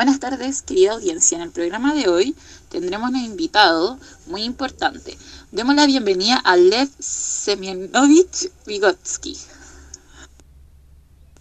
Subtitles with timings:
[0.00, 1.36] Buenas tardes, querida audiencia.
[1.36, 2.34] En el programa de hoy
[2.70, 3.98] tendremos un invitado
[4.28, 5.18] muy importante.
[5.52, 9.36] Demos la bienvenida a Lev Semyonovich Vygotsky.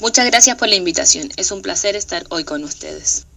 [0.02, 1.30] Muchas gracias por la invitación.
[1.38, 3.28] Es un placer estar hoy con ustedes.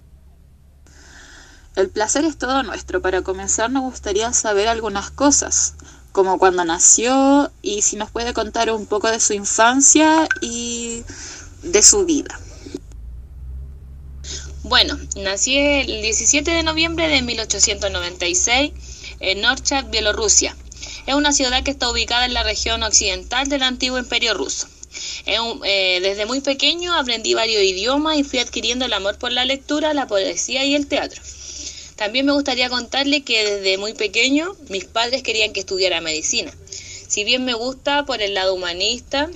[1.77, 3.01] El placer es todo nuestro.
[3.01, 5.75] Para comenzar nos gustaría saber algunas cosas,
[6.11, 11.05] como cuándo nació y si nos puede contar un poco de su infancia y
[11.63, 12.42] de su vida.
[14.73, 18.73] Bueno, nací el 17 de noviembre de 1896
[19.21, 20.57] en Norchak, Bielorrusia.
[21.07, 24.67] Es una ciudad que está ubicada en la región occidental del antiguo imperio ruso.
[25.27, 29.93] Eh, desde muy pequeño aprendí varios idiomas y fui adquiriendo el amor por la lectura,
[29.93, 31.21] la poesía y el teatro.
[31.97, 36.51] También me gustaría contarle que desde muy pequeño mis padres querían que estudiara medicina.
[37.09, 39.29] Si bien me gusta por el lado humanista,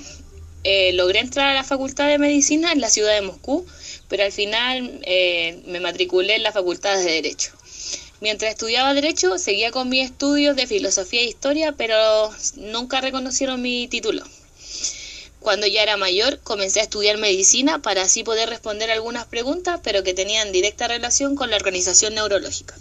[0.64, 3.66] eh, logré entrar a la Facultad de Medicina en la ciudad de Moscú
[4.08, 7.52] pero al final eh, me matriculé en la Facultad de Derecho.
[8.20, 13.88] Mientras estudiaba Derecho, seguía con mis estudios de Filosofía e Historia, pero nunca reconocieron mi
[13.88, 14.24] título.
[15.40, 20.02] Cuando ya era mayor, comencé a estudiar medicina para así poder responder algunas preguntas, pero
[20.02, 22.74] que tenían directa relación con la organización neurológica.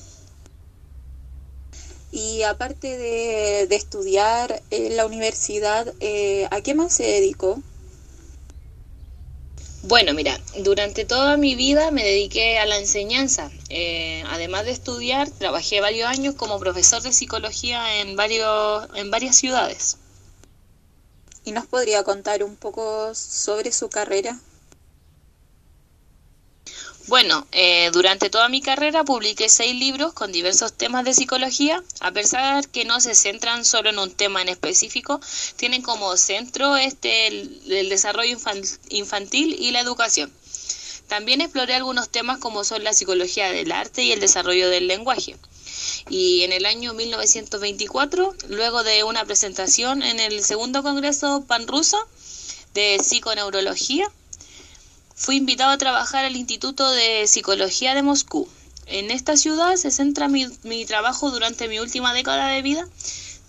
[2.12, 7.62] Y aparte de, estudiar en la universidad, eh, ¿a qué más se dedicó?
[9.88, 13.52] Bueno, mira, durante toda mi vida me dediqué a la enseñanza.
[13.70, 19.36] Eh, además de estudiar, trabajé varios años como profesor de psicología en, varios, en varias
[19.36, 19.98] ciudades.
[21.44, 24.40] ¿Y nos podría contar un poco sobre su carrera?
[27.08, 32.12] Bueno, eh, durante toda mi carrera publiqué seis libros con diversos temas de psicología, a
[32.12, 35.20] pesar que no se centran solo en un tema en específico,
[35.56, 38.36] tienen como centro este el, desarrollo
[38.90, 40.34] infantil y la educación.
[41.08, 45.36] También exploré algunos temas como son la psicología del arte y el desarrollo del lenguaje.
[46.10, 52.00] Y en el año 1924, luego de una presentación en el segundo Congreso Panruso
[52.74, 54.12] de Psiconeurología,
[55.18, 58.50] Fui invitado a trabajar al Instituto de Psicología de Moscú.
[58.86, 62.86] En esta ciudad se centra mi, trabajo durante mi última década de vida,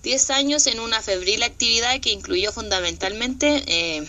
[0.05, 4.07] 10 años en una febril actividad que incluyó fundamentalmente eh,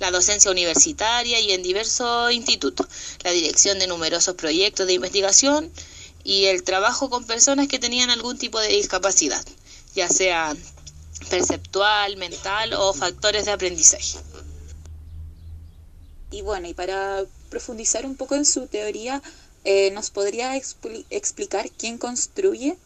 [0.00, 2.86] la docencia universitaria y en diversos institutos,
[3.24, 5.72] la dirección de numerosos proyectos de investigación
[6.24, 9.42] y el trabajo con personas que tenían algún tipo de discapacidad,
[9.94, 10.54] ya sea
[11.30, 14.18] perceptual, mental o factores de aprendizaje.
[16.32, 19.22] Y bueno, y para profundizar un poco en su teoría,
[19.64, 22.76] eh, ¿nos podría explicar quién construye?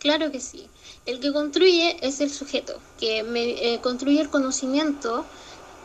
[0.00, 0.68] Claro que sí.
[1.06, 5.24] El que construye es el sujeto, que me, eh, construye el conocimiento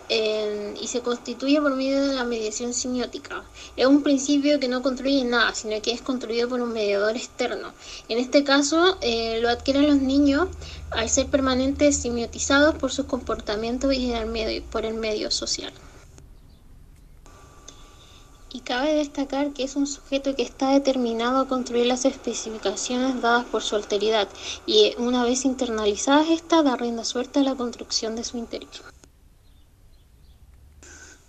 [0.10, 3.44] y se constituye por medio de la mediación semiótica.
[3.76, 7.74] Es un principio que no construye nada, sino que es construido por un mediador externo.
[8.10, 10.48] En este caso, eh, lo adquieren los niños
[10.92, 14.14] al ser permanentemente semiotizados por sus comportamientos y
[14.72, 15.74] por el medio social.
[18.52, 23.44] Y cabe destacar que es un sujeto que está determinado a construir las especificaciones dadas
[23.46, 24.30] por su alteridad
[24.66, 28.95] y una vez internalizadas esta da rienda suelta a la construcción de su interior.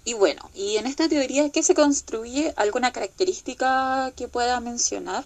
[0.07, 2.55] Y bueno, y en esta teoría, ¿qué se construye?
[2.57, 5.25] ¿Alguna característica que pueda mencionar?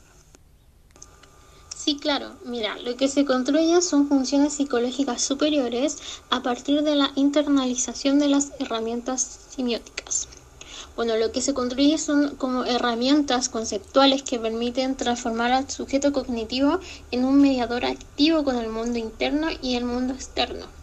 [1.76, 2.36] Sí, claro.
[2.46, 5.98] Mira, lo que se construye son funciones psicológicas superiores
[6.30, 10.28] a partir de la internalización de las herramientas semióticas.
[10.96, 16.80] Bueno, lo que se construye son como herramientas conceptuales que permiten transformar al sujeto cognitivo
[17.10, 20.79] en un mediador activo con el mundo interno y el mundo externo.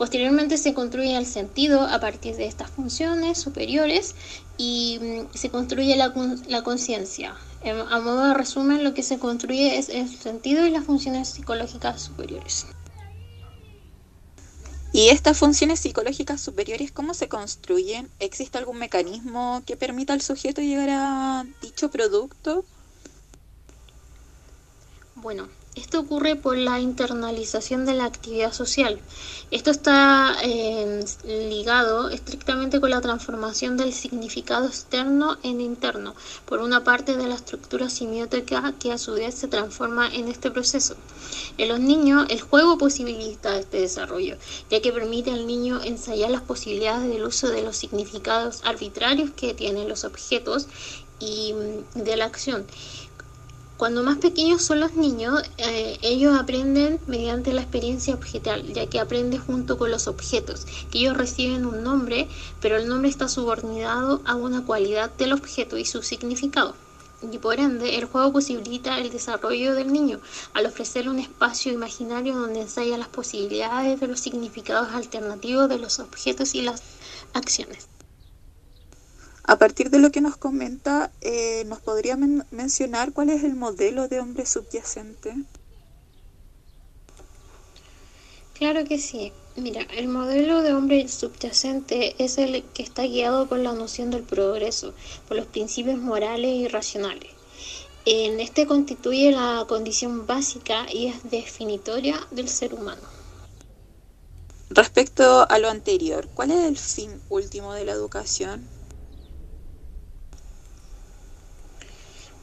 [0.00, 4.14] Posteriormente se construye el sentido a partir de estas funciones superiores
[4.56, 6.14] y mm, se construye la,
[6.48, 7.36] la conciencia.
[7.90, 12.00] A modo de resumen, lo que se construye es el sentido y las funciones psicológicas
[12.00, 12.64] superiores.
[14.94, 18.08] ¿Y estas funciones psicológicas superiores cómo se construyen?
[18.20, 22.64] ¿Existe algún mecanismo que permita al sujeto llegar a dicho producto?
[25.16, 28.98] Bueno, esto ocurre por la internalización de la actividad social.
[29.52, 36.82] Esto está eh, ligado estrictamente con la transformación del significado externo en interno, por una
[36.82, 40.96] parte de la estructura simiótica que a su vez se transforma en este proceso.
[41.56, 44.36] En los niños, el juego posibilita este desarrollo,
[44.70, 49.54] ya que permite al niño ensayar las posibilidades del uso de los significados arbitrarios que
[49.54, 50.66] tienen los objetos
[51.20, 52.66] y mm, de la acción
[53.80, 59.00] Cuando más pequeños son los niños, eh, ellos aprenden mediante la experiencia objetal, ya que
[59.00, 62.28] aprenden junto con los objetos, que ellos reciben un nombre,
[62.60, 66.74] pero el nombre está subordinado a una cualidad del objeto y su significado.
[67.22, 70.20] Y por ende, el juego posibilita el desarrollo del niño
[70.52, 76.00] al ofrecerle un espacio imaginario donde ensaya las posibilidades de los significados alternativos de los
[76.00, 76.82] objetos y las
[77.32, 77.88] acciones.
[79.44, 84.08] A partir de lo que nos comenta, eh, ¿nos podría mencionar cuál es el modelo
[84.08, 85.34] de hombre subyacente?
[88.54, 89.32] Claro que sí.
[89.56, 94.22] Mira, el modelo de hombre subyacente es el que está guiado por la noción del
[94.22, 94.94] progreso,
[95.26, 97.30] por los principios morales y racionales.
[98.04, 103.02] En este constituye la condición básica y es definitoria del ser humano.
[104.70, 108.79] Respecto a lo anterior, ¿cuál es el fin último de la educación?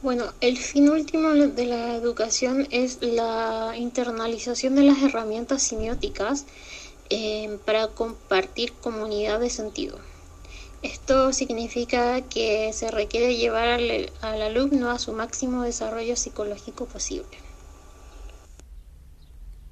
[0.00, 6.46] Bueno, el fin último de la educación es la internalización de las herramientas semióticas
[7.10, 9.98] eh, para compartir comunidad de sentido.
[10.82, 17.36] Esto significa que se requiere llevar al, alumno a su máximo desarrollo psicológico posible.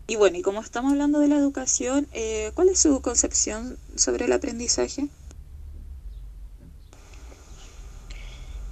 [0.08, 4.24] Y bueno, y como estamos hablando de la educación, eh, ¿cuál es su concepción sobre
[4.24, 5.08] el aprendizaje?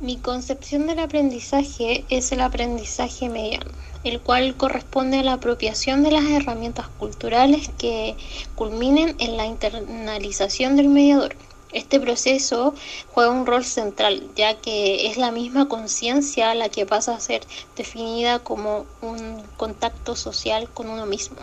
[0.04, 3.70] Mi concepción del aprendizaje es el aprendizaje mediano,
[4.04, 8.14] el cual corresponde a la apropiación de las herramientas culturales que
[8.54, 11.34] culminen en la internalización del mediador.
[11.72, 12.74] Este proceso
[13.14, 17.40] juega un rol central, ya que es la misma conciencia la que pasa a ser
[17.74, 21.38] definida como un contacto social con uno mismo.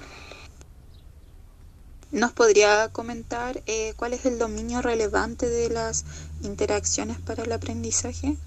[2.12, 6.06] ¿Nos podría comentar eh, cuál es el dominio relevante de las
[6.44, 8.38] interacciones para el aprendizaje?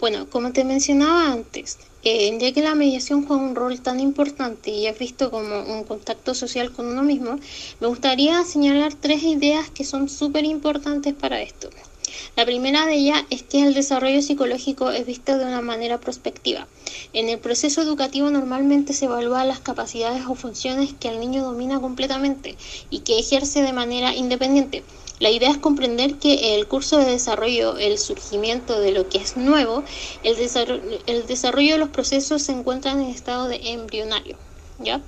[0.00, 4.70] Bueno, como te mencionaba antes, eh, ya que la mediación juega un rol tan importante
[4.70, 7.38] y es visto como un contacto social con uno mismo,
[7.80, 11.68] me gustaría señalar tres ideas que son súper importantes para esto.
[12.34, 16.66] La primera de ellas es que el desarrollo psicológico es visto de una manera prospectiva.
[17.12, 21.78] En el proceso educativo normalmente se evalúan las capacidades o funciones que el niño domina
[21.78, 22.56] completamente
[22.88, 24.82] y que ejerce de manera independiente.
[25.20, 29.36] La idea es comprender que el curso de desarrollo, el surgimiento de lo que es
[29.36, 29.84] nuevo,
[30.22, 34.38] el desarrollo, el desarrollo de los procesos se encuentran en estado de embrionario.
[34.78, 35.02] ¿ya?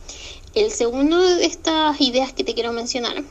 [0.54, 3.24] El segundo de estas ideas que te quiero mencionar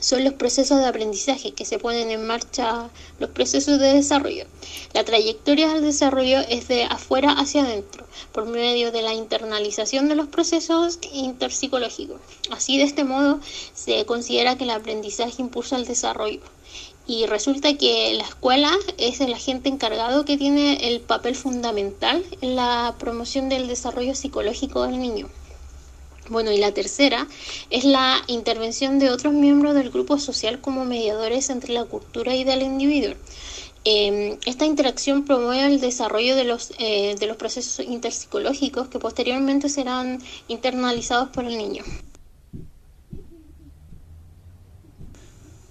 [0.00, 4.44] son los procesos de aprendizaje que se ponen en marcha, los procesos de desarrollo.
[4.92, 10.14] La trayectoria del desarrollo es de afuera hacia adentro, por medio de la internalización de
[10.14, 12.20] los procesos interpsicológicos.
[12.50, 13.40] Así, de este modo,
[13.74, 16.40] se considera que el aprendizaje impulsa el desarrollo.
[17.06, 22.54] Y resulta que la escuela es el agente encargado que tiene el papel fundamental en
[22.54, 25.28] la promoción del desarrollo psicológico del niño.
[26.28, 27.26] Bueno, y la tercera
[27.70, 32.44] es la intervención de otros miembros del grupo social como mediadores entre la cultura y
[32.44, 33.14] del individuo.
[33.84, 39.70] Em, esta interacción promueve el desarrollo de los, eh, de los procesos interpsicológicos que posteriormente
[39.70, 41.84] serán internalizados por el niño.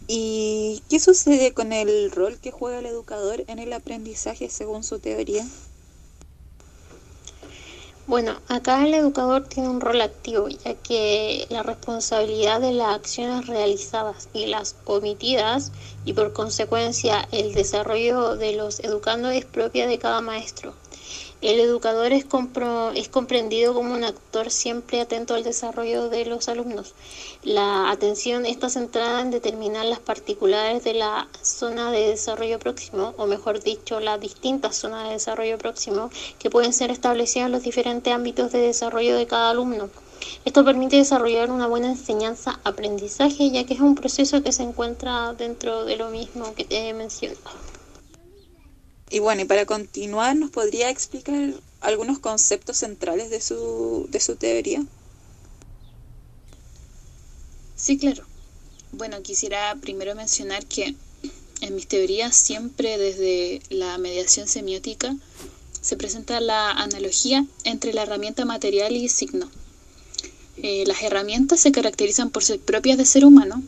[0.07, 4.99] ¿Y qué sucede con el rol que juega el educador en el aprendizaje según su
[4.99, 5.45] teoría?
[8.07, 13.47] Bueno, acá el educador tiene un rol activo, ya que la responsabilidad de las acciones
[13.47, 15.73] realizadas y las omitidas,
[16.05, 20.73] y por consecuencia el desarrollo de los educandos es propia de cada maestro.
[21.39, 22.25] El educador es,
[22.95, 26.95] es comprendido como un actor siempre atento al desarrollo de los alumnos.
[27.43, 33.27] La atención está centrada en determinar las particulares de la zona de desarrollo próximo, o
[33.27, 38.11] mejor dicho, las distintas zonas de desarrollo próximo que pueden ser establecidas en los diferentes
[38.11, 39.91] ámbitos de desarrollo de cada alumno.
[40.43, 45.85] Esto permite desarrollar una buena enseñanza-aprendizaje, ya que es un proceso que se encuentra dentro
[45.85, 47.76] de lo mismo que te he mencionado.
[49.09, 54.35] Y bueno, y para continuar, ¿nos podría explicar algunos conceptos centrales de su, de su
[54.35, 54.83] teoría?
[57.75, 58.25] Sí, claro.
[58.91, 60.95] Bueno, quisiera primero mencionar que
[61.61, 65.15] en mis teorías siempre desde la mediación semiótica
[65.81, 69.49] se presenta la analogía entre la herramienta material y signo.
[70.57, 73.63] Eh, las herramientas se caracterizan por ser propias de ser humano,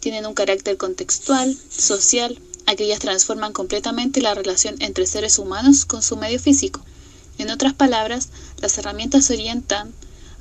[0.00, 6.16] tienen un carácter contextual, social, Aquellas transforman completamente la relación entre seres humanos con su
[6.16, 6.80] medio físico.
[7.36, 9.92] En otras palabras, las herramientas se orientan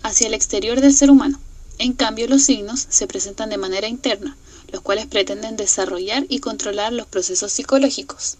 [0.04, 1.40] hacia el exterior del ser humano.
[1.80, 4.38] En cambio, los signos se presentan de manera interna,
[4.72, 8.38] los cuales pretenden desarrollar y controlar los procesos psicológicos.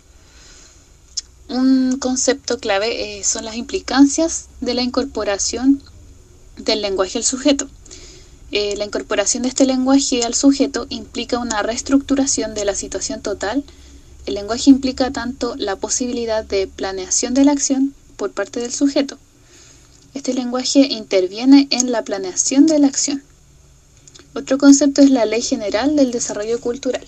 [1.48, 5.82] un concepto clave eh, son las implicancias de la incorporación
[6.58, 7.68] del lenguaje al sujeto.
[8.52, 13.64] Eh, la incorporación de este lenguaje al sujeto implica una reestructuración de la situación total.
[14.26, 19.18] El lenguaje implica tanto la posibilidad de planeación de la acción por parte del sujeto.
[20.14, 23.24] Este lenguaje interviene en la planeación de la acción.
[24.34, 27.06] Otro concepto es la ley general del desarrollo cultural.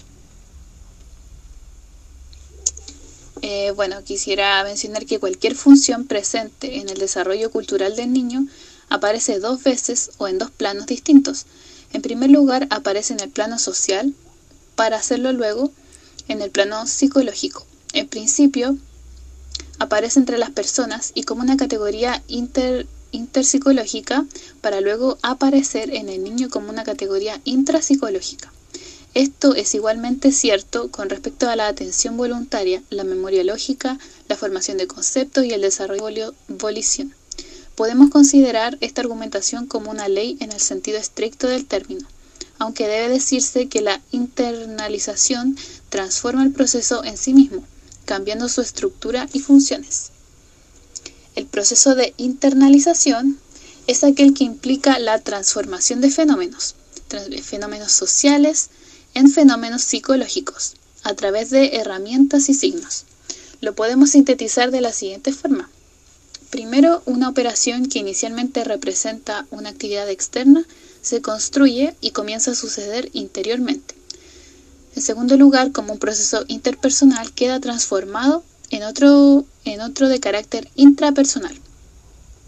[3.42, 8.46] Eh, bueno, quisiera mencionar que cualquier función presente en el desarrollo cultural del niño
[8.92, 11.46] aparece dos veces o en dos planos distintos.
[11.94, 14.14] En primer lugar, aparece en el plano social,
[14.76, 15.72] para hacerlo luego
[16.28, 17.66] en el plano psicológico.
[17.94, 18.78] En principio,
[19.80, 24.26] aparece entre las personas y como una categoría inter, interpsicológica,
[24.60, 28.52] para luego aparecer en el niño como una categoría intrapsicológica.
[29.14, 34.78] Esto es igualmente cierto con respecto a la atención voluntaria, la memoria lógica, la formación
[34.78, 37.14] de conceptos y el desarrollo volición.
[37.76, 42.08] Podemos considerar esta argumentación como una ley en el sentido estricto del término,
[42.60, 45.58] aunque debe decirse que la internalización
[45.90, 47.64] transforma el proceso en sí mismo,
[48.06, 50.12] cambiando su estructura y funciones.
[51.36, 53.40] El proceso de internalización
[53.88, 56.76] es aquel que implica la transformación de fenómenos,
[57.42, 58.70] fenómenos sociales,
[59.14, 63.06] en fenómenos psicológicos a través de herramientas y signos.
[63.60, 65.70] Lo podemos sintetizar de la siguiente forma.
[66.52, 70.66] Primero, una operación que inicialmente representa una actividad externa
[71.02, 73.96] se construye y comienza a suceder interiormente.
[74.94, 81.58] En segundo lugar, como un proceso interpersonal queda transformado en otro, de carácter intrapersonal.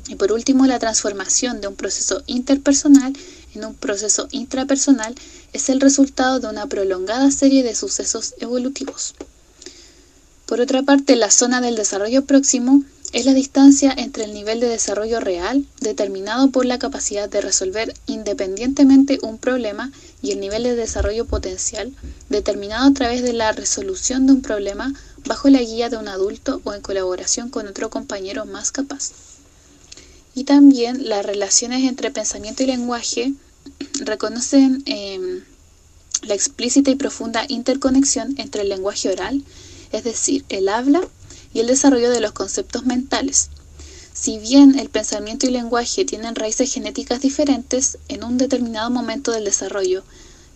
[0.09, 3.13] Y por último, la transformación de un proceso interpersonal
[3.55, 5.15] en un proceso intrapersonal
[5.53, 9.15] es el resultado de una prolongada serie de sucesos evolutivos.
[10.45, 12.83] Por otra parte, la zona del desarrollo próximo
[13.13, 17.93] es la distancia entre el nivel de desarrollo real, determinado por la capacidad de resolver
[18.07, 21.93] independientemente un problema, y el nivel de desarrollo potencial,
[22.29, 24.93] determinado a través de la resolución de un problema
[25.25, 29.11] bajo la guía de un adulto o en colaboración con otro compañero más capaz.
[30.33, 33.33] Y también las relaciones entre pensamiento y lenguaje
[33.99, 35.43] reconocen em,
[36.23, 39.43] la explícita y profunda interconexión entre el lenguaje oral,
[39.93, 41.01] es decir, el habla,
[41.53, 43.49] y el desarrollo de los conceptos mentales.
[44.13, 49.31] Si bien el pensamiento y el lenguaje tienen raíces genéticas diferentes, en un determinado momento
[49.31, 50.03] del desarrollo,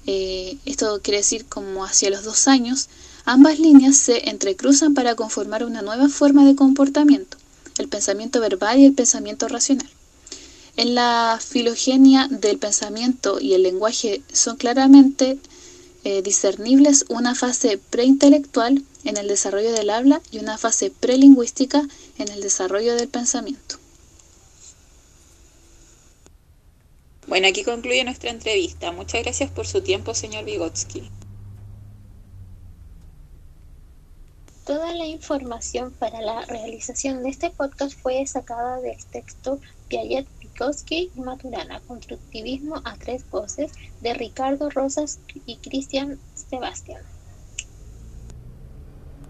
[0.05, 2.89] eh, esto quiere decir como hacia los dos años,
[3.25, 7.37] ambas líneas se entrecruzan para conformar una nueva forma de comportamiento
[7.79, 9.89] el pensamiento verbal y el pensamiento racional.
[10.75, 15.39] En la filogenia del pensamiento y el lenguaje son claramente
[16.09, 21.85] eh, discernibles una fase preintelectual en el desarrollo del habla y una fase prelingüística
[22.17, 23.75] en el desarrollo del pensamiento.
[27.27, 28.93] Bueno, aquí concluye nuestra entrevista.
[28.93, 31.11] Muchas gracias por su tiempo, señor Vygotsky.
[34.65, 39.59] Toda la información para la realización de este podcast fue sacada del texto
[39.89, 40.25] Piaget,
[40.57, 47.03] Vygotsky y Maturana, Constructivismo a tres voces, de Ricardo Rosas y Cristian Sebastián.